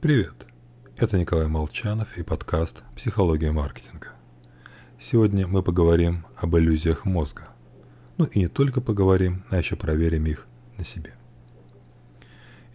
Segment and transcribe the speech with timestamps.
[0.00, 0.46] Привет!
[0.96, 4.10] Это Николай Молчанов и подкаст «Психология маркетинга».
[5.00, 7.48] Сегодня мы поговорим об иллюзиях мозга.
[8.16, 11.16] Ну и не только поговорим, а еще проверим их на себе.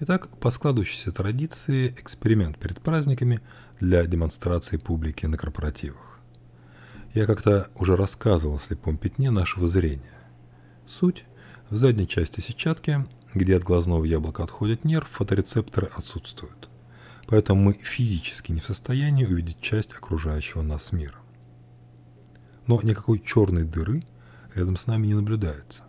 [0.02, 3.40] Итак, по складывающейся традиции эксперимент перед праздниками
[3.80, 6.20] для демонстрации публики на корпоративах.
[7.14, 10.20] Я как-то уже рассказывал о слепом пятне нашего зрения.
[10.86, 11.24] Суть–
[11.70, 16.68] в задней части сетчатки, где от глазного яблока отходит нерв, фоторецепторы отсутствуют
[17.28, 21.16] поэтому мы физически не в состоянии увидеть часть окружающего нас мира.
[22.68, 24.04] Но никакой черной дыры
[24.56, 25.84] рядом с нами не наблюдается,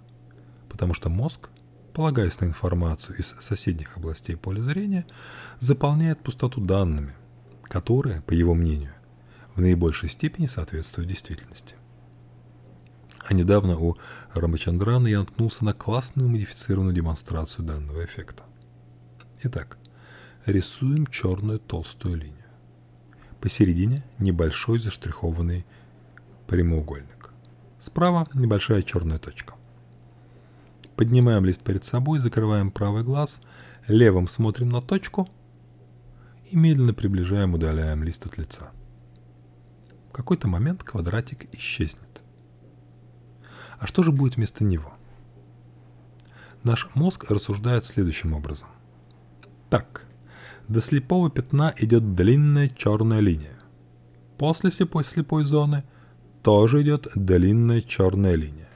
[0.69, 1.49] потому что мозг,
[1.93, 5.07] полагаясь на информацию из соседних областей поля зрения,
[5.61, 7.15] заполняет пустоту данными,
[7.63, 8.95] которые, по его мнению,
[9.55, 11.77] в наибольшей степени соответствуют действительности.
[13.27, 13.97] А недавно у
[14.35, 18.43] Рамачандрана я наткнулся на классную модифицированную демонстрацию данного эффекта.
[19.43, 19.79] Итак,
[20.47, 22.45] рисуем черную толстую линию.
[23.41, 25.65] Посередине небольшой заштрихованный
[26.47, 27.31] прямоугольник.
[27.81, 29.55] Справа небольшая черная точка.
[30.97, 33.41] Поднимаем лист перед собой, закрываем правый глаз,
[33.89, 35.29] левым смотрим на точку
[36.51, 38.71] и медленно приближаем, удаляем лист от лица.
[40.09, 42.23] В какой-то момент квадратик исчезнет.
[43.79, 44.95] А что же будет вместо него?
[46.63, 48.69] Наш мозг рассуждает следующим образом.
[50.69, 53.59] До слепого пятна идет длинная черная линия.
[54.39, 55.85] После слепой слепой зоны
[56.43, 58.69] тоже идет длинная черная линия.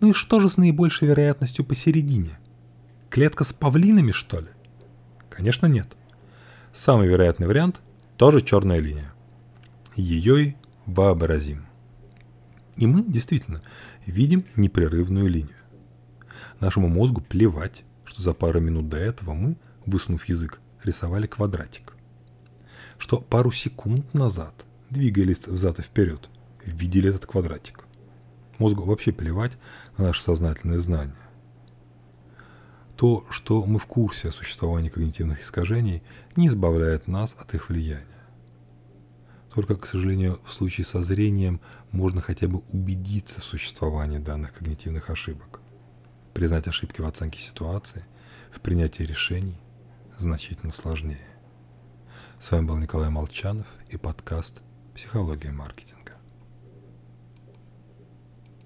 [0.00, 2.38] Ну и что же с наибольшей вероятностью посередине?
[3.10, 4.48] Клетка с павлинами, что ли?
[5.28, 5.96] Конечно, нет.
[6.72, 7.80] Самый вероятный вариант–
[8.16, 9.12] тоже черная линия.
[9.96, 11.66] Ее и вообразим.
[12.76, 13.60] И мы действительно
[14.06, 15.56] видим непрерывную линию.
[16.60, 21.94] Нашему мозгу плевать, что за пару минут до этого мы, высунув язык, рисовали квадратик.
[22.98, 26.28] Что пару секунд назад, двигались взад и вперед,
[26.64, 27.84] видели этот квадратик.
[28.58, 29.52] Мозгу вообще плевать
[29.96, 31.16] на наше сознательное знание.
[32.96, 36.02] То, что мы в курсе о существовании когнитивных искажений,
[36.36, 38.06] не избавляет нас от их влияния.
[39.52, 45.10] Только, к сожалению, в случае со зрением можно хотя бы убедиться в существовании данных когнитивных
[45.10, 45.60] ошибок,
[46.32, 48.04] признать ошибки в оценке ситуации,
[48.52, 49.58] в принятии решений–
[50.22, 51.26] значительно сложнее.
[52.40, 54.62] С вами был Николай Молчанов и подкаст
[54.94, 56.01] «Психология маркетинга».